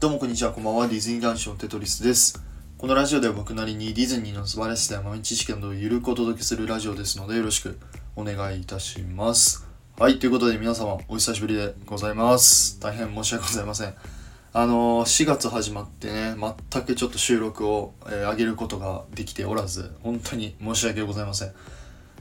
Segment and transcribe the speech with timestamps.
[0.00, 0.86] どうもこんにちは、こんばんは。
[0.86, 2.40] ディズニー男子のテトリスです。
[2.78, 7.80] このラジオでは僕なりにディズニーの素晴らしさや豆知識などをゆるくお届けするラジオですのでよろしく
[8.14, 9.66] お願いいたします。
[9.98, 12.78] はい、ということで皆様お久しぶりでございます。
[12.78, 13.94] 大変申し訳ございません。
[14.52, 16.36] あのー、4月始まってね、
[16.72, 21.52] 全くちょっと収録を、えー上げることができておらず、本当に申し訳ございません。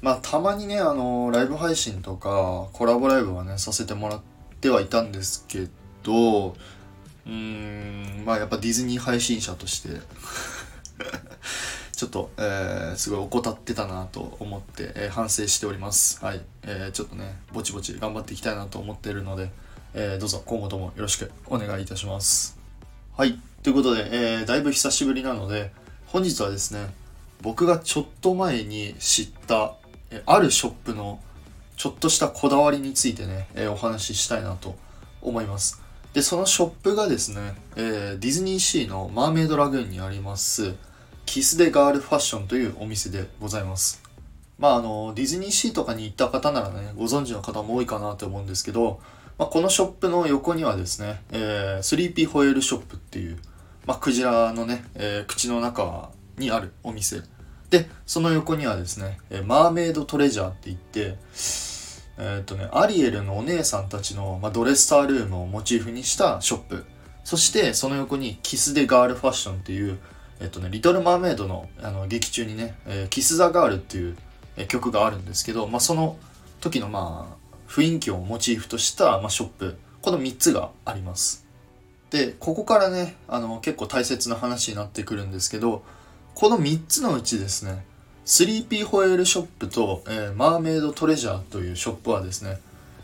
[0.00, 4.20] まあ、たまにね、あのーライブ配信とか、コラボライブはね、させてもらっ
[4.60, 5.66] てはいたんですけ
[6.04, 6.54] ど、
[7.26, 9.88] うん、まあ、やっぱディズニー配信者として、
[11.96, 16.22] ちょっと、えーすごい怠ってたなと思って、えー反省しております。
[16.24, 16.42] はい。
[16.62, 19.50] えーちょっとね、ぼちぼち頑張っていきたいなと思っているので、
[19.94, 22.58] えーどうぞ今後ともよろしくお願いいたします。
[23.16, 23.40] はい。
[23.62, 25.72] ということで、えーだいぶ久しぶりなので、
[26.06, 26.92] 本日はですね、
[27.40, 29.74] 僕がちょっと前に知った、
[30.10, 31.20] えあるショップの
[31.76, 34.76] ちょっとしたこだわりについてね、えお話ししたいなと
[35.22, 35.83] 思います。
[36.14, 40.74] で、そのショップがですね、えーディズニーシーのマーメイドラグーンにあります、
[41.26, 44.00] キスデガールファッションというお店でございます。
[44.56, 49.00] まああの、ディズニーシーとかに行った方ならね、ご存知の方も多いかなと思うんですけど、
[49.38, 53.38] まあ、このショップの横にはですね、えー、スリーピーホエールショップっていう、
[53.84, 57.22] まあ、クジラのね、えー口の中にあるお店。
[57.70, 61.18] で、その横にはですね、えーマーメイドトレジャーって言って、
[62.18, 66.84] えーっとね、アリエルのお姉さんたちの、まあ、ドレッサールームをモチーフにしたショップ。
[67.24, 69.98] そして、その横にキス・デ・ガール・ファッションっていう、
[70.40, 74.16] えっとね、リトル・マーメイドのあの劇中にね、えーキス・ザ・ガールっていう、
[74.68, 76.16] 曲があるんですけど、まあ、その
[76.60, 79.76] 時のまあ、雰囲気をモチーフとした、まあ、ショップ。
[80.00, 81.46] この3つがあります。
[82.10, 85.82] で、ここからね、あの、結構大切な話になってくるんですけど、
[86.34, 87.84] この3つのうちですね、
[88.26, 92.58] スリーピーホエールショップと、えーマーメイドトレジャーというショップはですね、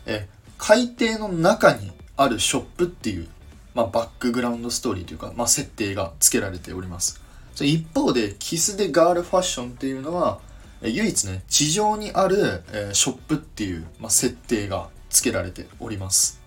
[0.07, 3.27] えー海底の中にあるショップっていう、
[3.73, 7.19] まあ、バックグラウンドストーリーというか、まあ、設定が付けられております。
[7.55, 10.39] 一方で、キスでガールファッションっていうのは、
[10.83, 16.39] 唯一ね、地上にある、えーショップっていう、まあ、設定が付けられております。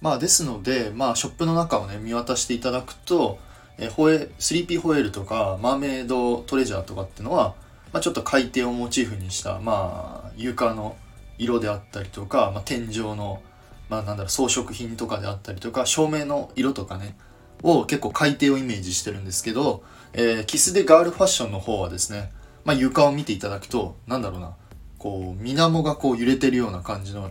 [0.00, 3.38] まあですので、まあショップの中をね、見渡していただくと、
[3.76, 7.54] えーホエ、スリーピーホエールとか、マーメイドトレジャーとかっていうのは、
[7.92, 10.96] まあちょっと海底をモチーフにした、まあ床の
[11.38, 13.42] 色であったりとか、まあ天井の、
[13.88, 17.16] まあなんだろう、装飾品とかであったりとか、照明の色とかね、
[17.62, 22.32] を結構海底をイメージしてるんですけど、えーキスでガールファッションの方はですね、
[22.64, 24.54] まあ床を見ていただくと、なんだろうな、
[24.98, 27.30] こう、水面がこう揺れてるような感じの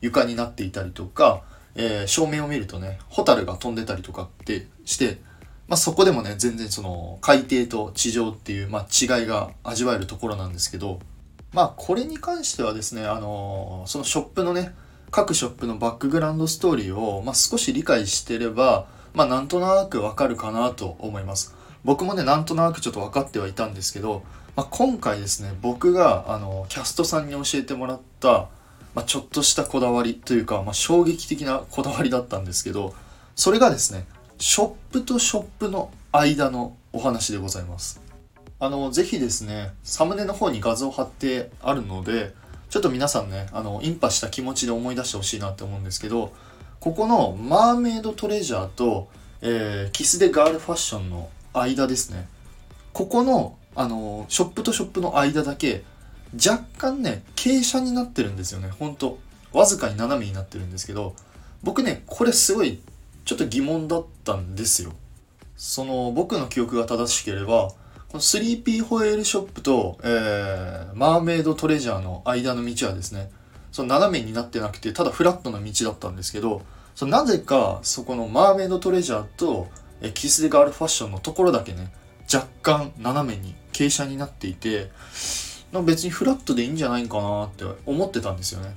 [0.00, 1.42] 床になっていたりとか、
[1.74, 5.18] えー正面を見るとね、ホタルが飛んでたりとかってして、
[5.68, 8.86] まあ、そこでもね、全然その海底と地上っていう、まあ、
[9.18, 11.00] 違いが味わえるところなんですけど、
[11.52, 14.74] まあ、これに関してはですね、あのーそのショップのね、
[15.10, 21.54] 各ショップのバックグラウンドストーリーを、まあ、少し理解してれば、まあ、なんとなくわかるかなと思います。
[21.84, 24.22] 僕もね、なんとなくちょっと分かってはいたんですけど、
[24.54, 28.48] まあ、今回ですね、僕が、あの、キャストさんに教えてもらった、
[28.94, 32.94] まあ、ちょっとしたこだわりというか、まあ、衝撃的なこだわりだったんですけど、
[33.34, 34.06] それがですね、
[34.38, 38.00] ショップとショップの間のお話でございます。
[38.58, 42.34] あの、ぜひですね、サムネの方に画像貼ってあるので、
[42.68, 46.32] ちょっと皆さんね、あの、インパした気持ちで思い出してほしいなって思うんですけど、
[46.80, 49.08] ここのマーメイドトレジャーと、
[49.40, 52.28] えーキスでガールファッションの間ですね。
[52.92, 55.84] ここの、あの、ショップとショップの間だけ、
[56.34, 58.68] 若干ね、傾斜になってるんですよね。
[58.68, 59.18] ほんと。
[59.52, 61.14] わずかに斜めになってるんですけど、
[61.62, 62.80] 僕ね、これすごい、
[63.26, 64.92] ちょっと疑問だったんですよ。
[65.56, 67.70] その、僕の記憶が正しければ、
[68.08, 73.30] この 3P ホエールショップと、えー、マーメイドトレジャーの間の道はですね、
[73.72, 76.62] その斜めになってなくて、ただフラットな道だったんですけど、
[76.94, 79.66] そのなぜか、そこのマーメイドトレジャーと、
[80.00, 81.92] えキス・デ・ガールファッションのところだけね、
[82.32, 84.92] 若干斜めに傾斜になっていて、
[85.84, 88.74] 別にフラットでいいんじゃないかなって思ってたんですよね。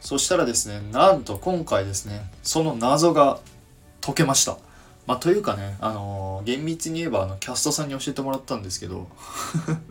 [0.00, 3.40] そしたらですね、なんと今回ですね、その謎が
[4.00, 4.56] 解けました。
[5.06, 9.08] まあ、というかね、あのー厳密に言えばあのキャストさんに教えてもらったんですけど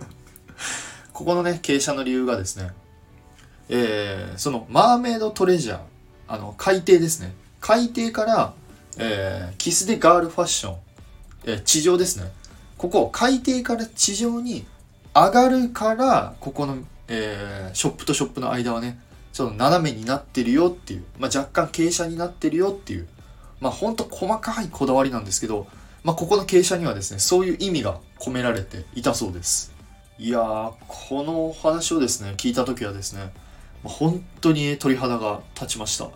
[1.11, 2.71] ここのね傾斜の理由がですね、
[3.69, 5.79] えーそのマーメイドトレジャー
[6.27, 8.53] あの海底ですね海底から、
[8.97, 10.75] えーキスでガールファッション、
[11.45, 12.31] えー地上ですね
[12.77, 14.65] ここ海底から地上に
[15.13, 16.77] 上がるからここの、
[17.07, 18.99] えーショップとショップの間はね
[19.37, 23.07] ちょっと斜めになってるよっていう、まあ、若干傾斜になってるよっていう
[23.59, 25.67] まあほんと細かいこだわりなんですけど、
[26.03, 29.73] まあここの傾斜にはですね、そういう意味が込められていたそうです。
[30.19, 33.31] いやー、このお話をですね、聞いた時はですね、
[33.83, 36.09] ま本当に鳥肌が立ちました。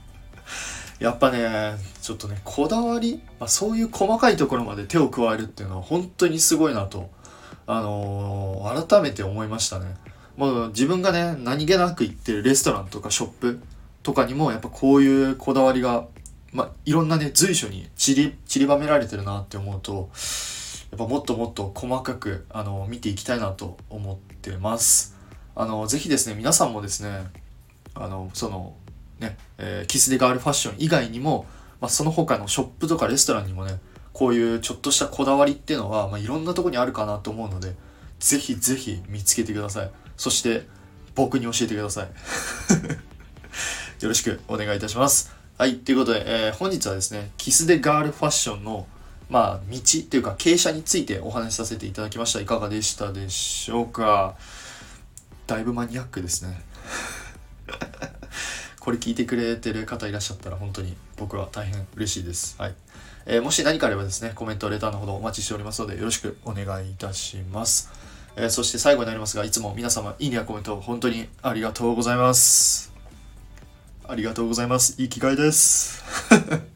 [1.00, 7.08] やっぱねちょっとねこだわり、まあ、そういう細かいところまで手を加えるっていうのは本当にすごいなと、
[7.68, 9.94] あのー、改めて思いましたね
[10.38, 13.60] もう自分がね何気なく行ってるレストランとかショップ
[14.04, 16.06] とかにもやっぱこういうこだわりが、
[16.52, 20.10] まあ、いろんなね随所に散り散りばめられてるなって思うと
[20.92, 25.16] やっぱもっともっと細かくあの見ていきたいなと思ってます。
[25.56, 27.26] あのぜひですね皆さんもですね
[27.94, 28.76] あのその
[29.18, 31.46] ね、えー、キスデガールファッション以外にも、
[31.80, 33.80] まあ、その他のショップとかレストランにもね
[34.12, 37.74] こういうちょっとしたこだわりっていうのは、まあ、いろんなとこにあるかなと思うので
[38.20, 39.90] ぜひぜひ見つけてください。
[40.18, 40.66] そして
[41.14, 42.08] 僕に教えてください
[44.02, 48.86] よろしくお願いいたしますはいということで、えー、本日はですねキスデガールファッションの
[49.30, 54.36] まあ道っていうか傾斜についてお話しさせていただきましたいかがでしたでしょうか？
[55.46, 56.60] だいぶマニアックですね
[58.80, 62.56] これ聞いてくれてる方いらっしゃったら本当に僕は大変嬉しいです。
[62.58, 62.74] はい。
[63.26, 67.90] えー、もし何かあればですね、コメント、レターのほどお待ちしておりますのでよろしくお願いいたします。
[68.40, 72.92] えー、そして最後になりますが、いつも皆様、いいねやコメント本当にありがとうございます。
[74.06, 74.94] ありがとうございます。
[75.02, 76.04] いい機会です。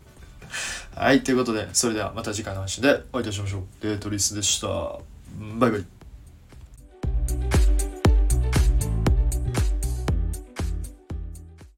[0.97, 3.63] はい、ということで、それではまた次回の話でお会いいたしましょう。
[3.81, 4.67] デートリスでした。
[5.59, 6.02] バイバイ。